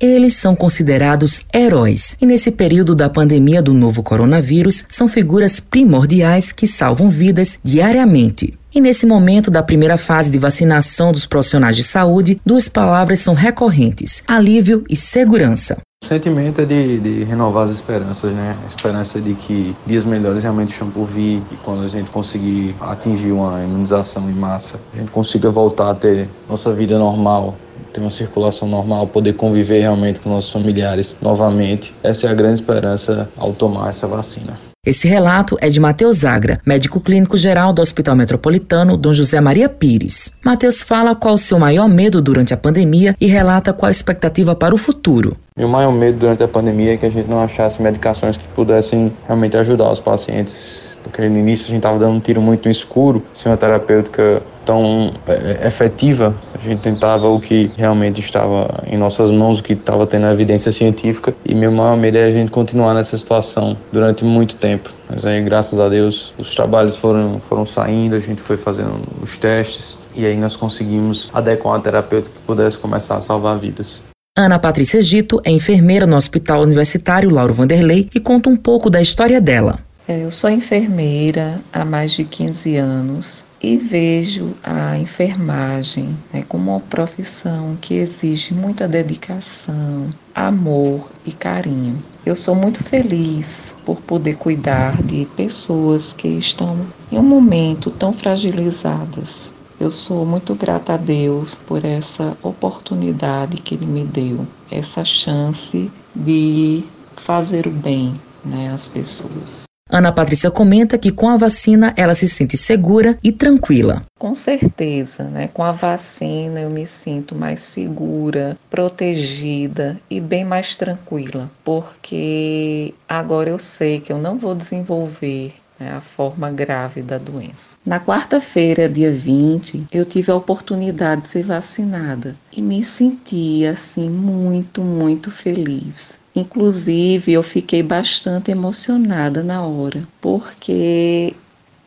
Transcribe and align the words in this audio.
Eles 0.00 0.34
são 0.36 0.56
considerados 0.56 1.42
heróis 1.54 2.16
e, 2.18 2.24
nesse 2.24 2.50
período 2.50 2.94
da 2.94 3.10
pandemia 3.10 3.60
do 3.60 3.74
novo 3.74 4.02
coronavírus, 4.02 4.82
são 4.88 5.06
figuras 5.06 5.60
primordiais 5.60 6.52
que 6.52 6.66
salvam 6.66 7.10
vidas 7.10 7.58
diariamente. 7.62 8.58
E 8.74 8.80
nesse 8.80 9.04
momento 9.04 9.50
da 9.50 9.62
primeira 9.62 9.98
fase 9.98 10.30
de 10.30 10.38
vacinação 10.38 11.12
dos 11.12 11.26
profissionais 11.26 11.76
de 11.76 11.84
saúde, 11.84 12.40
duas 12.46 12.66
palavras 12.66 13.20
são 13.20 13.34
recorrentes: 13.34 14.24
alívio 14.26 14.84
e 14.88 14.96
segurança. 14.96 15.76
O 16.02 16.06
sentimento 16.06 16.62
é 16.62 16.64
de, 16.64 16.98
de, 16.98 17.24
renovar 17.24 17.64
as 17.64 17.70
esperanças, 17.70 18.32
né? 18.32 18.56
A 18.62 18.66
esperança 18.66 19.20
de 19.20 19.34
que 19.34 19.76
dias 19.84 20.02
melhores 20.02 20.42
realmente 20.42 20.72
estão 20.72 20.90
por 20.90 21.04
vir 21.04 21.42
e 21.52 21.56
quando 21.62 21.82
a 21.84 21.88
gente 21.88 22.10
conseguir 22.10 22.74
atingir 22.80 23.32
uma 23.32 23.62
imunização 23.62 24.30
em 24.30 24.34
massa, 24.34 24.80
a 24.94 24.96
gente 24.96 25.10
consiga 25.10 25.50
voltar 25.50 25.90
a 25.90 25.94
ter 25.94 26.26
nossa 26.48 26.72
vida 26.72 26.98
normal, 26.98 27.54
ter 27.92 28.00
uma 28.00 28.10
circulação 28.10 28.68
normal, 28.68 29.06
poder 29.06 29.34
conviver 29.34 29.80
realmente 29.80 30.20
com 30.20 30.30
nossos 30.30 30.50
familiares 30.50 31.18
novamente. 31.20 31.94
Essa 32.02 32.26
é 32.26 32.30
a 32.30 32.34
grande 32.34 32.60
esperança 32.60 33.28
ao 33.36 33.52
tomar 33.52 33.90
essa 33.90 34.06
vacina. 34.06 34.58
Esse 34.86 35.06
relato 35.06 35.58
é 35.60 35.68
de 35.68 35.78
Matheus 35.78 36.20
Zagra, 36.20 36.58
médico 36.64 37.02
clínico 37.02 37.36
geral 37.36 37.70
do 37.70 37.82
Hospital 37.82 38.16
Metropolitano 38.16 38.96
Dom 38.96 39.12
José 39.12 39.38
Maria 39.38 39.68
Pires. 39.68 40.32
Matheus 40.42 40.80
fala 40.80 41.14
qual 41.14 41.34
o 41.34 41.38
seu 41.38 41.58
maior 41.58 41.86
medo 41.86 42.22
durante 42.22 42.54
a 42.54 42.56
pandemia 42.56 43.14
e 43.20 43.26
relata 43.26 43.74
qual 43.74 43.88
a 43.88 43.90
expectativa 43.90 44.54
para 44.54 44.74
o 44.74 44.78
futuro. 44.78 45.36
Meu 45.54 45.68
maior 45.68 45.92
medo 45.92 46.20
durante 46.20 46.42
a 46.42 46.48
pandemia 46.48 46.94
é 46.94 46.96
que 46.96 47.04
a 47.04 47.10
gente 47.10 47.28
não 47.28 47.42
achasse 47.42 47.82
medicações 47.82 48.38
que 48.38 48.48
pudessem 48.54 49.12
realmente 49.26 49.54
ajudar 49.54 49.92
os 49.92 50.00
pacientes 50.00 50.89
porque 51.10 51.28
no 51.28 51.38
início 51.38 51.66
a 51.66 51.68
gente 51.68 51.78
estava 51.78 51.98
dando 51.98 52.14
um 52.14 52.20
tiro 52.20 52.40
muito 52.40 52.64
no 52.64 52.70
escuro, 52.70 53.22
sem 53.34 53.50
uma 53.50 53.58
terapêutica 53.58 54.42
tão 54.64 55.12
é, 55.26 55.66
efetiva, 55.66 56.34
a 56.54 56.58
gente 56.58 56.80
tentava 56.80 57.28
o 57.28 57.40
que 57.40 57.70
realmente 57.76 58.20
estava 58.20 58.84
em 58.86 58.96
nossas 58.96 59.30
mãos, 59.30 59.58
o 59.58 59.62
que 59.62 59.72
estava 59.72 60.06
tendo 60.06 60.26
evidência 60.26 60.70
científica, 60.70 61.34
e 61.44 61.54
meu 61.54 61.72
maior 61.72 61.96
medo 61.96 62.18
é 62.18 62.24
a 62.24 62.30
gente 62.30 62.50
continuar 62.50 62.94
nessa 62.94 63.18
situação 63.18 63.76
durante 63.92 64.24
muito 64.24 64.54
tempo. 64.56 64.90
Mas 65.08 65.26
aí, 65.26 65.42
graças 65.42 65.80
a 65.80 65.88
Deus, 65.88 66.32
os 66.38 66.54
trabalhos 66.54 66.96
foram, 66.96 67.40
foram 67.40 67.66
saindo, 67.66 68.14
a 68.14 68.20
gente 68.20 68.40
foi 68.40 68.56
fazendo 68.56 69.02
os 69.20 69.36
testes, 69.36 69.98
e 70.14 70.24
aí 70.24 70.36
nós 70.36 70.54
conseguimos 70.54 71.28
adequar 71.34 71.74
uma 71.74 71.80
terapêutica 71.80 72.32
que 72.34 72.46
pudesse 72.46 72.78
começar 72.78 73.16
a 73.16 73.20
salvar 73.20 73.58
vidas. 73.58 74.02
Ana 74.38 74.58
Patrícia 74.58 74.98
Egito 74.98 75.40
é 75.44 75.50
enfermeira 75.50 76.06
no 76.06 76.16
Hospital 76.16 76.62
Universitário 76.62 77.30
Lauro 77.30 77.52
Vanderlei 77.52 78.08
e 78.14 78.20
conta 78.20 78.48
um 78.48 78.56
pouco 78.56 78.88
da 78.88 79.02
história 79.02 79.40
dela. 79.40 79.89
É, 80.10 80.24
eu 80.24 80.30
sou 80.32 80.50
enfermeira 80.50 81.62
há 81.72 81.84
mais 81.84 82.10
de 82.10 82.24
15 82.24 82.74
anos 82.74 83.46
e 83.62 83.76
vejo 83.76 84.56
a 84.60 84.98
enfermagem 84.98 86.18
né, 86.32 86.42
como 86.48 86.72
uma 86.72 86.80
profissão 86.80 87.78
que 87.80 87.94
exige 87.94 88.52
muita 88.52 88.88
dedicação, 88.88 90.12
amor 90.34 91.08
e 91.24 91.30
carinho. 91.30 92.02
Eu 92.26 92.34
sou 92.34 92.56
muito 92.56 92.82
feliz 92.82 93.76
por 93.86 94.00
poder 94.00 94.34
cuidar 94.34 95.00
de 95.00 95.26
pessoas 95.36 96.12
que 96.12 96.26
estão 96.26 96.84
em 97.12 97.16
um 97.16 97.22
momento 97.22 97.88
tão 97.92 98.12
fragilizadas. 98.12 99.54
Eu 99.78 99.92
sou 99.92 100.26
muito 100.26 100.56
grata 100.56 100.94
a 100.94 100.96
Deus 100.96 101.62
por 101.64 101.84
essa 101.84 102.36
oportunidade 102.42 103.62
que 103.62 103.76
Ele 103.76 103.86
me 103.86 104.04
deu, 104.04 104.44
essa 104.72 105.04
chance 105.04 105.88
de 106.16 106.82
fazer 107.14 107.68
o 107.68 107.70
bem 107.70 108.12
né, 108.44 108.72
às 108.72 108.88
pessoas. 108.88 109.69
Ana 109.92 110.12
Patrícia 110.12 110.50
comenta 110.52 110.96
que 110.96 111.10
com 111.10 111.28
a 111.28 111.36
vacina 111.36 111.92
ela 111.96 112.14
se 112.14 112.28
sente 112.28 112.56
segura 112.56 113.18
e 113.24 113.32
tranquila. 113.32 114.04
Com 114.18 114.36
certeza, 114.36 115.24
né? 115.24 115.48
Com 115.48 115.64
a 115.64 115.72
vacina 115.72 116.60
eu 116.60 116.70
me 116.70 116.86
sinto 116.86 117.34
mais 117.34 117.60
segura, 117.60 118.56
protegida 118.70 120.00
e 120.08 120.20
bem 120.20 120.44
mais 120.44 120.76
tranquila, 120.76 121.50
porque 121.64 122.94
agora 123.08 123.50
eu 123.50 123.58
sei 123.58 124.00
que 124.00 124.12
eu 124.12 124.18
não 124.18 124.38
vou 124.38 124.54
desenvolver 124.54 125.54
né, 125.80 125.92
a 125.92 126.00
forma 126.00 126.50
grave 126.50 127.02
da 127.02 127.16
doença. 127.16 127.78
Na 127.84 127.98
quarta-feira, 127.98 128.88
dia 128.88 129.10
20, 129.10 129.86
eu 129.90 130.04
tive 130.04 130.30
a 130.30 130.36
oportunidade 130.36 131.22
de 131.22 131.28
ser 131.28 131.42
vacinada 131.42 132.36
e 132.52 132.60
me 132.60 132.84
senti 132.84 133.66
assim 133.66 134.10
muito, 134.10 134.82
muito 134.82 135.30
feliz. 135.30 136.19
Inclusive, 136.34 137.32
eu 137.32 137.42
fiquei 137.42 137.82
bastante 137.82 138.50
emocionada 138.50 139.42
na 139.42 139.64
hora, 139.64 140.06
porque 140.20 141.34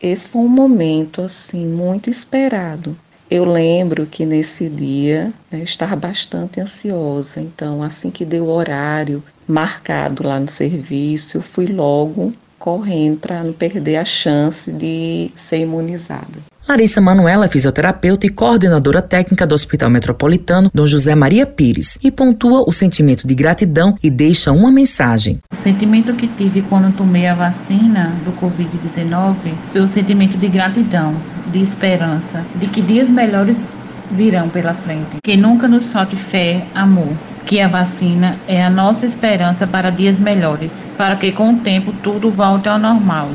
esse 0.01 0.27
foi 0.27 0.41
um 0.41 0.49
momento 0.49 1.21
assim 1.21 1.65
muito 1.65 2.09
esperado. 2.09 2.95
Eu 3.31 3.45
lembro 3.45 4.05
que 4.05 4.25
nesse 4.25 4.69
dia 4.69 5.33
né, 5.49 5.59
eu 5.59 5.63
estava 5.63 5.95
bastante 5.95 6.59
ansiosa, 6.59 7.39
então 7.39 7.81
assim 7.81 8.11
que 8.11 8.25
deu 8.25 8.45
o 8.45 8.51
horário 8.51 9.23
marcado 9.47 10.27
lá 10.27 10.39
no 10.39 10.47
serviço, 10.47 11.37
eu 11.37 11.41
fui 11.41 11.65
logo 11.67 12.33
correndo 12.59 13.19
para 13.19 13.43
não 13.43 13.53
perder 13.53 13.95
a 13.95 14.05
chance 14.05 14.71
de 14.71 15.31
ser 15.35 15.59
imunizada. 15.59 16.52
Larissa 16.67 17.01
Manuela 17.01 17.45
é 17.45 17.49
fisioterapeuta 17.49 18.25
e 18.25 18.29
coordenadora 18.29 19.01
técnica 19.01 19.45
do 19.45 19.53
Hospital 19.53 19.89
Metropolitano 19.89 20.71
Dom 20.73 20.87
José 20.87 21.13
Maria 21.13 21.45
Pires 21.45 21.99
e 22.01 22.09
pontua 22.09 22.63
o 22.67 22.71
sentimento 22.71 23.27
de 23.27 23.35
gratidão 23.35 23.95
e 24.01 24.09
deixa 24.09 24.51
uma 24.51 24.71
mensagem. 24.71 25.39
O 25.51 25.55
sentimento 25.55 26.13
que 26.13 26.27
tive 26.27 26.61
quando 26.63 26.95
tomei 26.95 27.27
a 27.27 27.35
vacina 27.35 28.13
do 28.23 28.31
Covid-19 28.31 29.35
foi 29.73 29.81
o 29.81 29.87
sentimento 29.89 30.37
de 30.37 30.47
gratidão, 30.47 31.15
de 31.51 31.61
esperança, 31.61 32.45
de 32.55 32.67
que 32.67 32.81
dias 32.81 33.09
melhores 33.09 33.67
virão 34.09 34.47
pela 34.47 34.73
frente. 34.73 35.17
Que 35.21 35.35
nunca 35.35 35.67
nos 35.67 35.89
falte 35.89 36.15
fé, 36.15 36.65
amor. 36.73 37.13
Que 37.45 37.59
a 37.59 37.67
vacina 37.67 38.37
é 38.47 38.63
a 38.63 38.69
nossa 38.69 39.05
esperança 39.05 39.67
para 39.67 39.89
dias 39.89 40.17
melhores, 40.17 40.89
para 40.97 41.17
que 41.17 41.33
com 41.33 41.53
o 41.53 41.57
tempo 41.57 41.93
tudo 42.01 42.31
volte 42.31 42.69
ao 42.69 42.79
normal. 42.79 43.29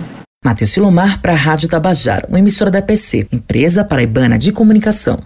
Matheus 0.49 0.71
Silomar 0.71 1.21
para 1.21 1.35
a 1.35 1.37
Rádio 1.37 1.69
Tabajara, 1.69 2.27
uma 2.27 2.39
emissora 2.39 2.71
da 2.71 2.81
PC, 2.81 3.29
empresa 3.31 3.85
paraibana 3.85 4.39
de 4.39 4.51
comunicação. 4.51 5.23